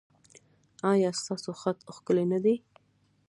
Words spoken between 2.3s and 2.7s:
نه دی؟